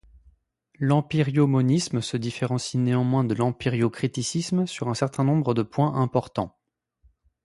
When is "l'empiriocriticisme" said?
3.35-4.65